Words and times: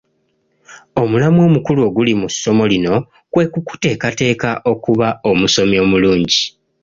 Omulamwa 1.01 1.41
omukulu 1.49 1.79
oguli 1.87 2.13
mu 2.19 2.27
essomo 2.31 2.63
lino 2.71 2.93
kwe 3.33 3.43
kukuteekateeka 3.51 4.49
okuba 4.71 5.07
omusomi 5.29 5.75
omulungi. 5.83 6.43